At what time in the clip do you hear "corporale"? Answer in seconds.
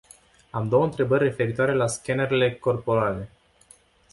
2.55-3.29